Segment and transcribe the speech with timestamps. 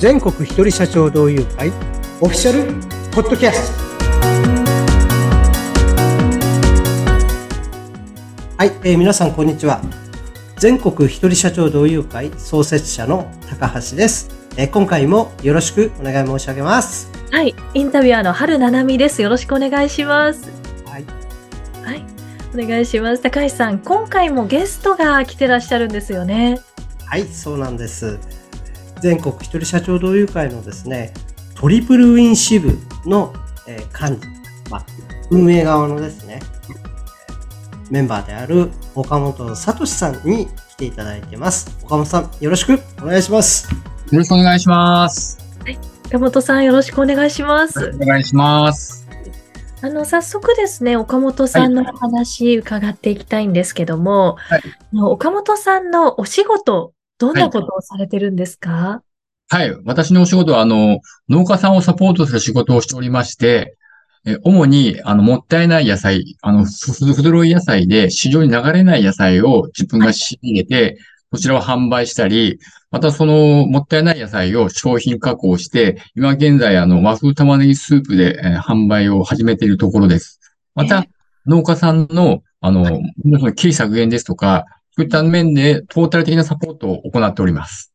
[0.00, 1.68] 全国一人社長同友会
[2.22, 2.72] オフィシャル
[3.12, 3.84] ポッドキャスト
[8.56, 9.82] はい、えー皆さんこんにちは
[10.56, 19.22] 全国一人社長同友会創設者の高橋です、えー今回もよろしくお願い申し上げますはい、インタビュアーの春七海です。
[19.22, 20.50] よろしくお願いします。
[20.86, 21.04] はい、
[21.84, 22.04] はい、
[22.52, 23.22] お願いします。
[23.22, 26.58] 高橋さん、今回もゲストが来てらっしゃるんですよね。
[27.04, 28.18] はい、そうなんです
[29.00, 31.12] 全国一人社長同友会のですね
[31.54, 33.32] トリプルウィン支部の、
[33.66, 34.86] えー幹事、まあ、
[35.30, 36.40] 運営側のですね
[37.90, 43.68] メンバーである岡本聡さんに来ていただいてます岡本さんよろしくお願いします
[44.10, 45.38] よろしくお願いします。
[46.08, 47.92] 岡本さん、よろしくお願いします。
[47.94, 49.06] お願いします。
[49.82, 54.62] あの、早速ですね、岡本さんのお話伺っていきたいんですけども、はい
[54.92, 59.02] あの岡本さんのお仕事、どんなことをされてるんですか、
[59.50, 59.76] はい。
[59.84, 63.76] 私のお仕事は、あの、農家さんをサポートする仕事をしておりまして、
[64.24, 70.98] え主に、あの、もったいない野菜、あの、ふふ不揃い野菜で市場に流れない野菜を自分が仕入れて、
[71.30, 72.58] こちらを販売したり、
[72.90, 80.40] またそのもったいない野菜を商品加工して、今現在、あの、和風玉ねぎスープで、えー販売を始めているところです。
[80.74, 81.04] また、
[81.46, 82.84] 農家さんの、あの
[83.24, 84.64] 経費削減ですとか、
[85.00, 87.90] そういった面でトータル的なサポートを行っております。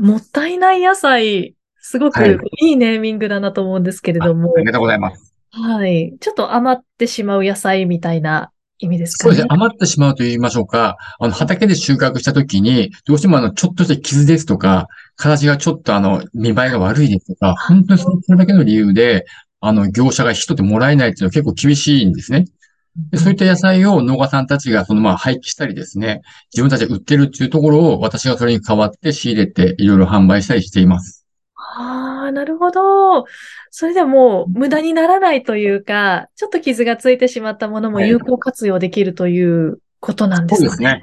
[0.00, 5.34] もったいない野菜、すごくはいいいネーミングだなと思うんですけれども、ありがとうございます。
[5.52, 6.16] はい。
[6.20, 9.48] ちょっと余ってしまう野菜みたいな意味ですかねそうですね。。
[9.50, 10.96] 余ってしまうと言いましょうか。
[11.20, 19.26] あの、畑で収穫したときに、どうしてもあの、ちょっとした傷ですとか、形がちょっとあの、見栄えが悪いですとか、本当にそれだけの理由で、
[19.60, 22.46] あの、業者が引き取ってもらえないっていうのは結構厳しいんですね。
[23.10, 31.26] でそういった野菜を農家さんたちがそのまあ廃棄したりですね、自分たちで売ってるっていうところを私がそれに代わって仕入れていろいろ販売したりしています。
[31.56, 33.26] ああ、なるほど。
[33.70, 40.84] それでも無駄にならないというか、ちょっと傷がついてしまったものもはい有効活用できるということなんですかね。
[40.84, 41.02] ね。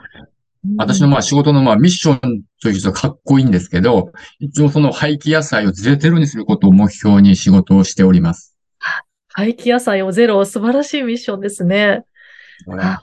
[0.77, 8.52] 私のまあ仕事のまあミッションというとかっこいいんですけど、一応その廃棄野菜をゼロにすることを目標に仕事をしております。
[9.33, 12.05] 廃棄野菜をゼロ、素晴らしいミッションですね。
[12.79, 13.01] あ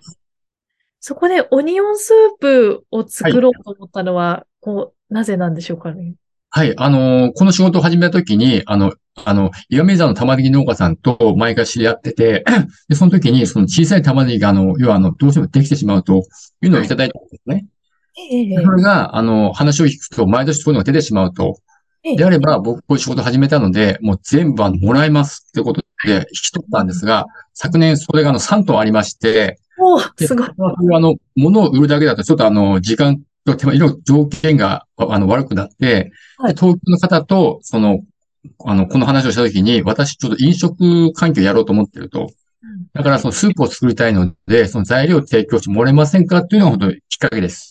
[1.00, 6.14] そこでオニオンスープを作ろうと思ったのは、こう、なぜなんでしょうかね？
[6.50, 8.92] はい、あのーこの仕事を始めたときに、あの、
[9.24, 12.44] あの、岩見沢の玉ねぎ農家さんと毎回知り合ってて、
[12.88, 16.24] で、その時にその小さい玉ねぎが、あの、要はあの、どうしてもできてしまうと
[16.62, 17.66] いうのをいただいたんですね。
[18.32, 21.56] ええそれが、あの、話を聞くと、毎年そういうのが出てしまうと。
[22.02, 30.48] ええであれば、僕、こういう仕事を始めたので、もう全部あのもらいますってことで引き取ったんですが、昨年それがあの3トンありまして、おすごい。
[30.94, 38.00] あの、物を売るだけだと、ちょっとあの、時間と手間、いろいろ条件が、あの、悪くなって、はいで東京の方と、その、
[38.64, 42.30] あの、この話をしたときに、私ちょっと飲食環境やろうと思ってると。
[42.92, 47.69] だからそのスープを作りたいので、その材料を提供してもらえませんかっていうのが本当にきっかけです。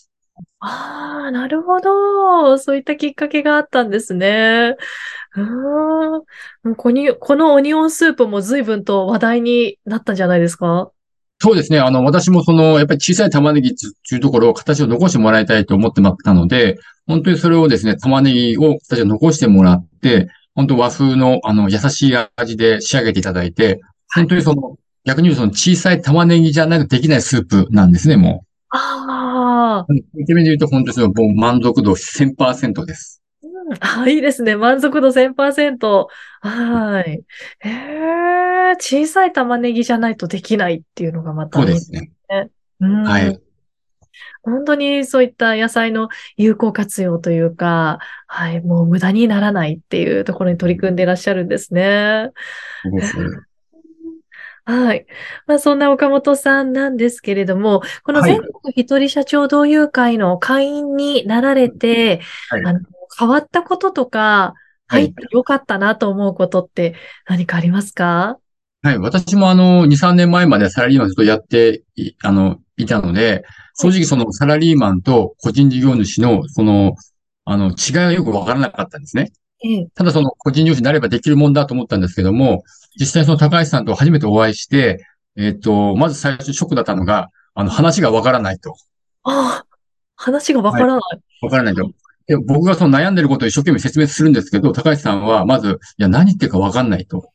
[0.62, 2.58] ああ、なるほど。
[2.58, 4.76] そういったきっかけがあったんですね。
[5.34, 6.74] うーん。
[6.76, 10.90] こにこのオニオンスープも随分と話題になったんじゃないですか？
[11.42, 11.80] そうですね。
[11.80, 16.76] あの、私もその、やっぱり小さい玉ねぎっていうところを形を残してもらいたいと思ってまったので、
[17.06, 23.80] 本当にそれをですね、玉ねぎを形を残してもらって、本当和風の、あの、優しい味で仕上げていただいて、
[24.14, 24.76] 本当にその、
[25.06, 28.49] 逆に言うとその小さい玉ねぎじゃないとできないスープなんですね、もう。
[29.78, 33.22] そういう意味で言うと本当にもう満足度1000%です。
[33.42, 33.50] うん
[33.80, 34.56] あ、いいですね。
[34.56, 36.08] 満足度1000%。
[36.42, 37.22] はい。
[37.60, 42.10] へえ、小さい玉ねぎじゃないとできないっていうのがまたいいそうですね。
[42.80, 43.40] うんはい。
[44.42, 52.30] 本当にそういった野菜の有効活用というか、はい、もう無駄にならないっていうところに取り組んでいらっしゃるんですね。
[52.82, 53.16] そうです。
[54.64, 55.06] はい。
[55.46, 58.32] まあ、そんな岡本さんなんですけれども、このはい。
[58.32, 62.20] 全国一人社長同友会の会員になられて、
[62.50, 62.64] はい。
[62.64, 62.80] あの、
[63.18, 64.54] 変わったこととか、
[64.86, 65.02] はい。
[65.02, 66.94] 入ってよかったなと思うことって
[67.28, 68.38] 何かありますか？
[68.82, 68.98] はい。
[68.98, 73.44] 私もあの、2、3年前までサラリーマンずっとやってい、あの、いたので、
[73.80, 76.94] 正直そのサラリーマンと個人事業主の、その、
[77.44, 79.32] あの、違いがよくわからなかったんですね。
[79.62, 79.86] ええ。
[79.94, 82.62] ただその個人事業主になればできるもんだと思ったんですけども、
[82.98, 85.04] 実際その高橋さんと初めてお会いして、
[85.36, 88.74] えっと、まず最初ショックだったのが、あの、話がわからないと。
[89.22, 89.66] ああ、
[90.16, 91.00] 話がわからない。
[91.42, 91.90] わからないと。
[92.26, 97.32] で僕がその悩んでることを一生懸命説明するんですけど、高橋さんはまず、いや、何言ってるかわかんないと。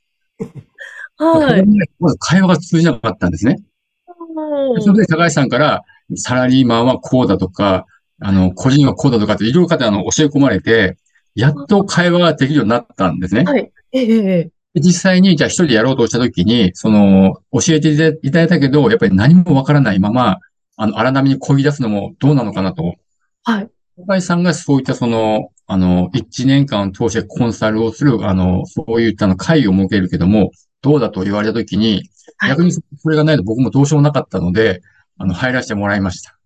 [1.17, 1.65] はい。
[1.99, 3.57] まず会話が通じなかったんですね。
[3.57, 5.81] うんそれで高橋さんから、
[6.15, 7.85] サラリーマンはこうだとか、
[8.21, 10.97] あの、個人はこうだとかっていろいろ方あの教え込まれて、
[11.35, 13.43] やっと会話ができるようになったんですね。
[13.43, 13.71] はい。
[13.91, 17.93] ええ実際に、じゃあ一人でやろうとしたときに、その、教えて
[18.23, 20.39] いただいたけど、やっぱり何もわからないまま、
[20.75, 22.95] あの、荒波に漕ぎ出すのもどうなのかなと。
[23.43, 23.69] はい。
[23.97, 31.93] 岡井さんがそういったその、あの、一年間を通してコンサルをする、あの、そういったの会を設けるけども、どうだと言われたときに、
[32.37, 34.81] はい逆にそれがないと僕もどうしようもなかったので、
[35.17, 36.37] あの、入らせてもらいました。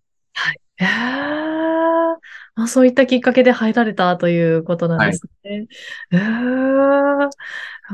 [0.80, 1.38] ええ
[2.59, 5.67] まあ、そういったきっかけで入られたということなんですね。
[6.11, 7.27] ええや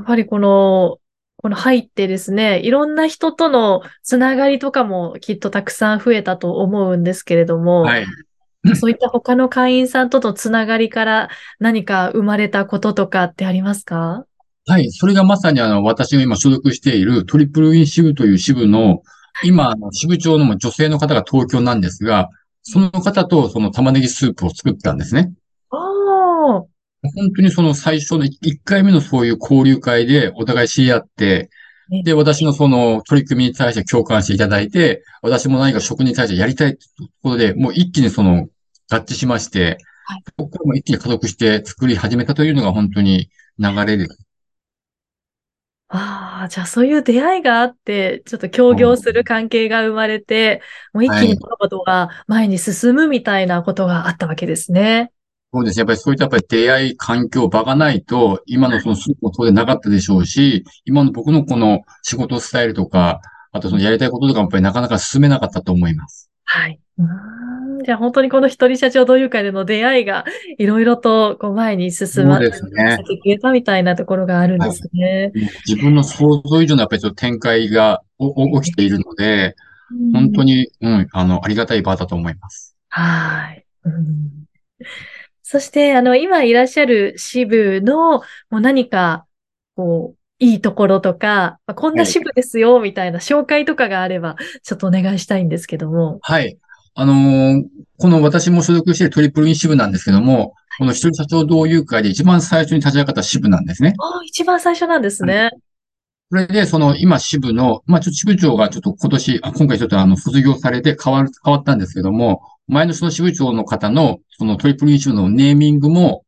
[0.01, 0.97] っぱりこの、
[1.37, 8.07] この入ってですね、いろんな人とのつながりとかもきっとたくさん増えたと思うんですけれども、はい。
[8.75, 11.29] そういった他の会員さんとのつながりから
[11.59, 14.25] 何か生まれたこととかってありますか？
[14.65, 14.89] はい。
[14.89, 19.03] それがまさにあの、私が今所属しているトリプルウィン支部という支部の、
[19.43, 22.29] 今、支部長の女性の方が東京なんですが、
[22.65, 25.31] その方とその玉ねぎスープを作ったんですね。
[25.69, 25.79] ああ、
[27.15, 31.49] 本当にその最初の1回目のそういう交流会でお互い知り合って
[31.89, 38.49] ね、で、私のその取り組みに対して共感していただいて、私も何か職に対してやりたいということで、もう一気にその
[38.89, 39.77] 合致しまして
[40.07, 44.19] はい、ここからも一気に加速して作り始めたというのが本当に流れです。
[45.87, 50.61] ああ、じゃあそういう出会いがあって、ちょっと協業する関係が生まれて、
[50.93, 55.11] もう一気に物事が前に進むみたいなことがあったわけですね。
[55.53, 55.81] そうですね。
[55.81, 63.21] やっぱりそういったやっぱり出会い、環境、場がないと、今のそのスープも当然なかったでしょうし、今の僕のこの仕事スタイルとか、
[63.51, 66.29] あとそのやりたいこととかもやっぱりなかなか進めなかったと思います。
[66.45, 66.81] はい。
[66.97, 67.44] うーん
[67.85, 70.25] じゃあ本当にこの一人社長同友会での出会いが
[70.57, 75.31] いろいろとこう前に進まそうですね先消えたみたいなところがあるんですね。
[75.67, 78.01] 自分の想像以上のやっぱりちょっと展開が
[78.63, 79.55] 起きているので、
[80.13, 80.45] 本当に。
[80.45, 82.75] に、うん、あの、ありがたい場だと思います。
[82.89, 83.65] はい。
[83.83, 84.45] うん
[85.47, 89.27] そして、あの、今いらっしゃる支部の、もう何か、
[89.75, 96.17] こう、いいところとか、まあこんな支部ですよ、みたいな紹介とかがあれば、ちょっとお願いしたいんですけども。
[96.23, 96.57] はい。
[96.95, 97.63] あのー
[97.97, 103.93] この私も所属しているトリプルイン支部なんですけども、この一人社長同友会で一番最初に立ち上がった支部なんですね。
[103.97, 105.51] ああ、一番最初なんですね。
[106.29, 116.25] それで、その今支部の、まあちょっと支部長がちょっと今年、あ今回ちょっとあの卒業されて変わる、変わったんですけども、前のその支部長の方の、そのトリプルイン支部のネーミングも、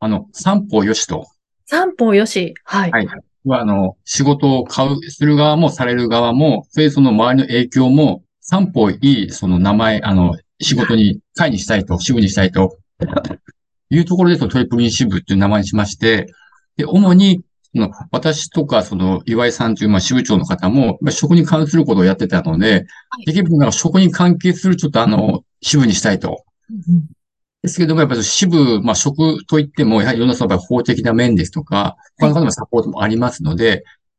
[0.00, 1.26] あの、三方よしと。
[1.64, 2.52] 三方よし。
[2.64, 2.90] はい。
[2.90, 3.08] はい。
[3.46, 12.76] は、あの、仕事を買う、する側もされる側も、それでその周りの影響も、三方いい、その名前、あの、仕事に、会にしたいと、支部にしたいと、
[13.90, 16.26] いうところで、そのトリプルイン支部っていう名前にしまして、
[16.76, 17.42] で、主に、
[17.74, 22.86] その私とか、その、岩井さんという、まあ、支部長の方も、まあ、職に関することをやってたので、
[23.24, 26.44] できれば、職に関係する、ちょっとあの、支部にしたいと。
[26.70, 27.04] うん
[27.62, 33.74] ですけども、やっぱり支部、まあ、職といっても、やはりいろんなその法的な面ですとか、他の方のサポートもありますので、や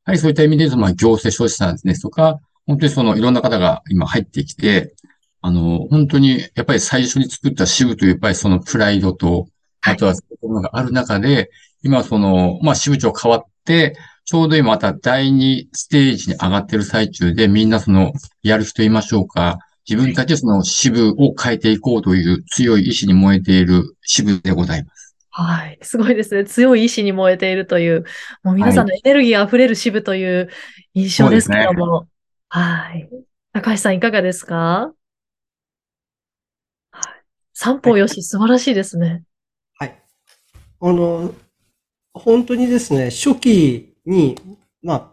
[0.06, 4.94] はりそういった意味でまあ、行政書士さんですとか、本当にそのいろんな方が今入ってきて、
[5.42, 9.42] あの、本当に、やっぱり最初に作った支部という、やっぱりそのプライドと、
[9.82, 11.52] はいあとはそういうものがある中で、
[11.84, 18.14] 今その、まあ、支部長変わって、ちょうど今また第2ステージに上がってる最中で、みんなその、
[18.44, 25.16] やる人言いましょうか、自分たちでその支部を変えていこうという強い意志に燃えている支部でございます。
[25.30, 25.80] はい。
[25.82, 26.46] すごいですね。
[26.46, 28.06] 強い意志に燃えているという、
[28.44, 30.50] もう皆さんのエネルギー溢れる支部という
[30.94, 31.92] 印象ですけども。
[31.92, 32.13] はい。
[33.54, 34.94] 高橋さんいかがですか？
[36.92, 37.04] はい。
[37.54, 39.24] 三方よし、素晴らしいですね。
[39.80, 40.00] はい。
[40.82, 41.34] あの、
[42.14, 44.36] 本当にですね、初期に、
[44.84, 45.12] まあ、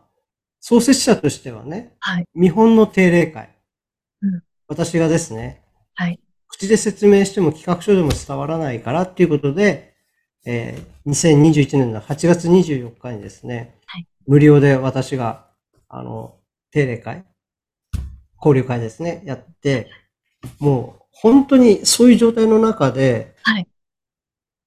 [0.61, 2.27] 創設者としてはね、はい。
[2.35, 3.57] 見本の定例会。
[4.23, 5.63] うん私がですね、
[5.95, 6.21] はい。
[6.47, 9.95] 口で説明しても企画書でも伝わらないからっていうことで、
[10.45, 15.49] えー2021年の8月24日にですね、はい無料で私が、
[15.89, 16.37] あの、
[16.71, 17.25] 定例会、
[18.45, 19.91] 交流会ですね、やって、
[20.59, 23.67] もう本当にそういう状態の中で、はい。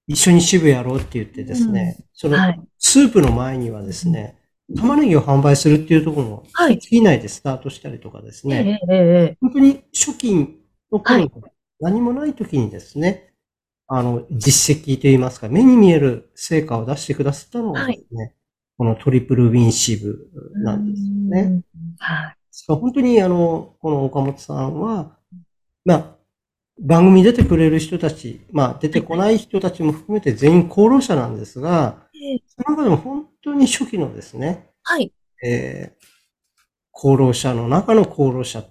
[0.06, 2.60] 一緒に支部やろうって言ってですね、そのはい。
[2.78, 4.38] スープの前にはですね、
[4.76, 10.34] 玉ねぎを販売するっていうところも、はい月以内でスタートしたりとかですえね、えええええ本当に初期
[10.90, 11.30] の頃、はい
[11.80, 13.34] 何もない時にですね、
[13.86, 18.34] あの、実績といいますか、目に見える成果を出してくださったのがですね、
[18.78, 21.40] このトリプルウィン支部なんですよね。
[21.42, 21.62] うん
[21.98, 22.36] はい。
[22.68, 25.16] 本当にあの、この岡本さんは、
[25.84, 26.16] まあ、
[26.80, 35.12] 番組に出てくれる人たち、まあ出てこない人たちも含めて全員功労者なんですが、ええその中でも本当に初期のですね、はい。
[35.44, 36.06] えー、
[36.96, 38.62] 功労者の中の功労者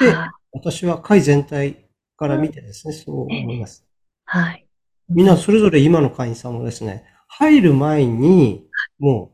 [0.00, 0.30] ではい。
[0.52, 3.86] 私は会全体から見てですね、そう思います。
[4.24, 4.66] はい。
[5.08, 8.66] みんなそれぞれ今の会員さんもですね、入る前に、
[8.98, 9.32] も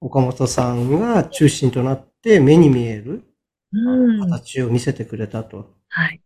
[0.00, 3.22] う、岡本さんが中心となって目に見える
[3.72, 3.76] う
[4.24, 4.30] ん。
[4.30, 6.20] 形を見せてくれたとはい。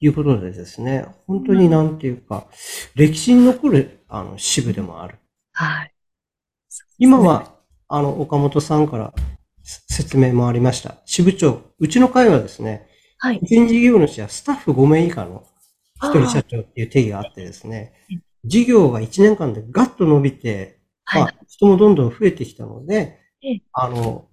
[0.00, 2.46] いうことでですね、本当になんていうか、
[2.94, 5.18] 歴史に残る、あの、支部でもある。
[5.52, 5.94] はい。
[6.98, 7.54] 今は、
[7.88, 9.12] あの、岡本さんから
[9.62, 10.96] 説明もありました。
[11.04, 13.40] 支部長、うちの会はですね、はい。
[13.40, 15.44] 個人事業主やスタッフ5名以下の
[16.02, 20.80] 一人社長っていう定義があってですねうん、事業が1年間でガッと伸びて、
[21.12, 21.32] まはい。
[21.32, 24.28] あ、人もどんどん増えてきたのでええ、あの、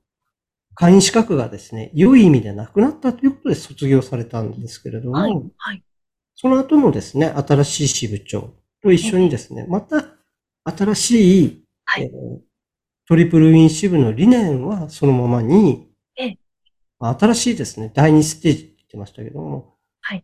[0.82, 5.32] 会員資格がですね、良い意味でなくなったということで卒業されたんですけれども、はい。
[5.58, 5.84] はい。
[6.34, 10.04] その後のですね、新しい支部長と一緒にですね、また
[10.66, 12.40] 新しい、はいえー
[13.08, 16.38] トリプルウィン支部の理念はそのままに、え
[17.00, 20.24] 新しいですね、第2ステージって言ってましたけども、はい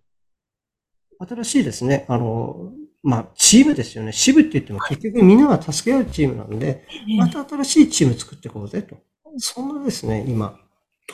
[1.19, 2.71] 新しいですね、あの、
[3.03, 4.13] まあ、チームですよね。
[4.13, 6.87] 支部って言っても結局みんなが助け合うチームなんで、
[7.17, 8.97] また新しいチーム作っていこうぜと。
[9.37, 10.59] そんなですね、今、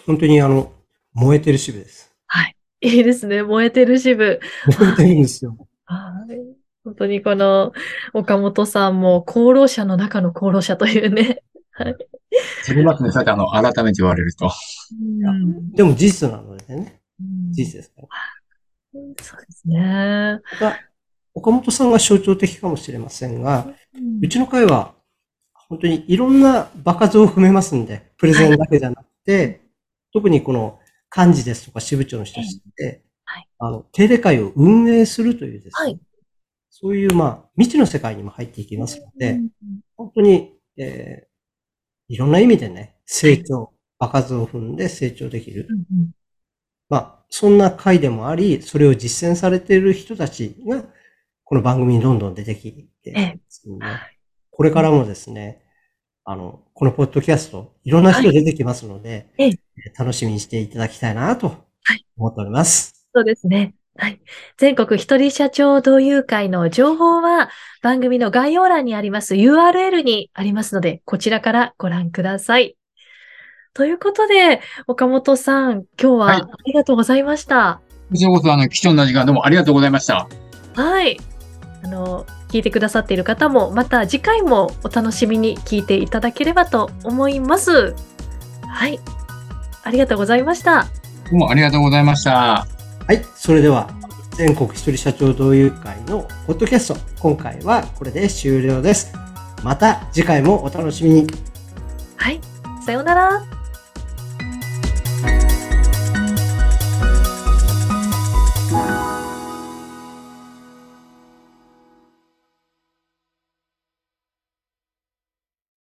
[0.06, 0.72] 本当にあの、
[1.14, 2.14] 燃えてる支部です。
[2.28, 2.56] はい。
[2.82, 3.44] いいですね。
[3.44, 4.40] 燃えてる支部。
[4.80, 5.56] 燃えてるんですよ。
[5.86, 6.38] はい。
[6.84, 7.72] 本当にこの
[8.14, 11.44] 岡本さんも功労者の中の功労者というね。
[11.72, 11.96] はい。
[12.66, 13.12] 知りますね。
[13.12, 14.52] そうやってあの、改めて言われると。
[15.26, 17.02] うんでも事実なのでね、
[17.52, 18.08] 事実ですから。
[19.22, 20.40] そうですね。
[21.34, 24.94] 岡本さんが象徴的かもしれませんが、うんうちの会は、
[25.74, 29.62] 本当にいろんな場数を踏めますんで、プレゼンだけじゃなくて、
[30.14, 30.80] 特にこの
[31.16, 33.48] 幹事ですとか支部長の人たちって、はい。
[33.58, 36.00] あの、定例会を運営するというですね、はい。
[36.70, 39.50] そういう、まあ、未知の世界にも入っていきますので、うん
[39.96, 41.34] 本当に、えー
[42.10, 45.68] いろんな意味でね、成長、場数を踏んで成長できる。
[45.70, 46.12] うんうん。
[46.90, 50.84] まあ、そんな会でもあり、それを実践されている人たちが、
[51.46, 53.40] この番組にどんどん出てきてね、
[53.80, 54.20] はい
[54.56, 55.63] これからもですね、
[56.26, 59.60] あの、このポッドキャスト、いろんな人出てきますので、ええ
[59.98, 61.48] 楽しみにしていただきたいなと
[61.84, 63.08] はい思っております。
[63.14, 63.76] そうですね。
[63.98, 64.22] はい。
[64.58, 67.50] 全国一人社長同友会の情報は
[67.82, 72.78] 番組の概要欄にあります URL にありますので、こちらからご覧ください。
[73.74, 77.82] ということで、岡本さん、今日ははいありがとうございました。
[78.10, 80.28] こちらこそあの、貴重な時間どうもありがとうございました。
[80.76, 81.18] はい。
[81.84, 87.96] あの、聞いてくださっている方も、また次回もお楽しみに聞いていただければと思います。
[88.68, 89.00] はい。
[89.82, 90.84] ありがとうございました。
[90.84, 90.90] ど
[91.32, 92.32] うもありがとうございました。
[92.32, 92.68] は
[93.10, 93.90] い、それでは、
[94.36, 99.14] 全国一人社長同友会のポッドキャスト、今回はこれで終了です。
[99.64, 101.28] また次回もお楽しみに。
[102.18, 102.40] はい。
[102.86, 103.63] さようなら。